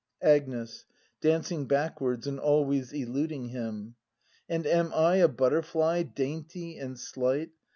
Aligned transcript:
Agnes. 0.23 0.83
[Dancing 1.21 1.67
backwards 1.67 2.25
and 2.25 2.39
always 2.39 2.91
eluding 2.91 3.49
him.] 3.49 3.93
And 4.49 4.65
am 4.65 4.91
I 4.95 5.17
a 5.17 5.27
butterfly, 5.27 6.01
dainty 6.01 6.75
and 6.79 6.99
slight. 6.99 7.51